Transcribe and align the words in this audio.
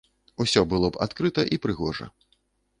Усё 0.45 0.63
было 0.71 0.89
б 0.95 1.01
адкрыта 1.07 1.41
і 1.53 1.63
прыгожа! 1.67 2.05